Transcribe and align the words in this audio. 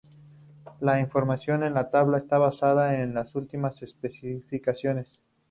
La 0.79 0.99
información 0.99 1.61
en 1.61 1.75
la 1.75 1.91
tabla 1.91 2.17
está 2.17 2.39
basada 2.39 3.01
en 3.03 3.13
las 3.13 3.35
últimas 3.35 3.83
especificaciones. 3.83 5.11